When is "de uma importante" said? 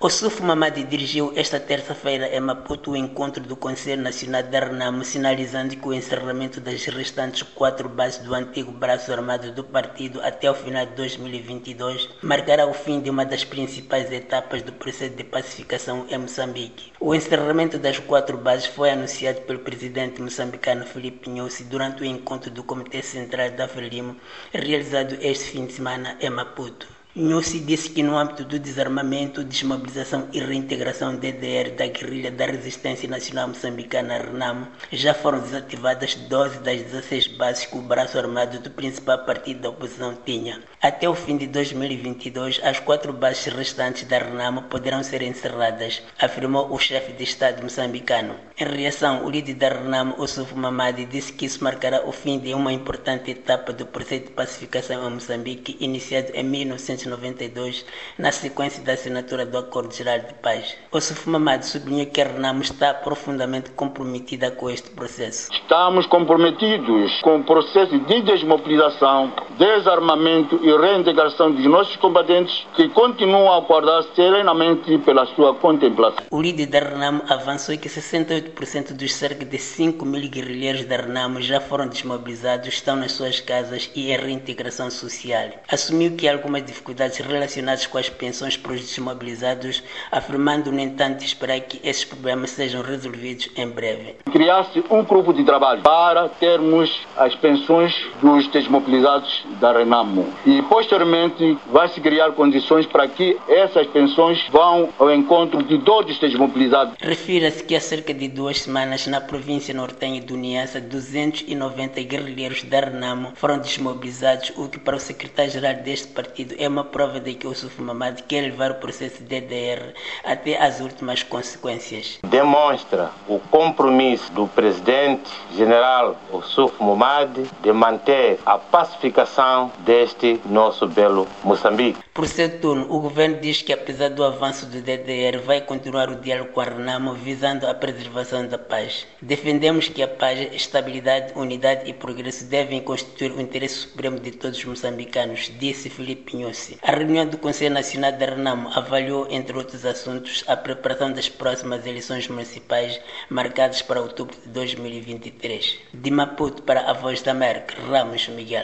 52.38-53.32